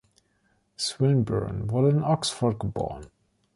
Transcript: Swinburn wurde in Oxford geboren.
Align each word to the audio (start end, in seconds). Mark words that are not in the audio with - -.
Swinburn 0.79 1.69
wurde 1.69 1.91
in 1.91 2.01
Oxford 2.01 2.59
geboren. 2.59 3.05